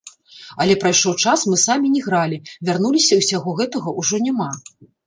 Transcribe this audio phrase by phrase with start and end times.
[0.63, 4.53] Але прайшоў час, мы самі не гралі, вярнуліся і ўсяго гэтага ўжо няма.